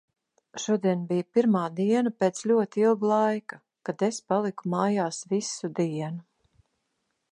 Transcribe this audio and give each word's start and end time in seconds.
Šodien 0.61 1.01
bija 1.09 1.25
pirmā 1.37 1.61
diena, 1.79 2.13
pēc 2.23 2.41
ļoti 2.51 2.83
ilga 2.85 3.11
laika, 3.11 3.59
kad 3.91 4.05
es 4.11 4.19
paliku 4.33 4.73
mājās 4.75 5.21
visu 5.35 5.71
dienu. 5.83 6.27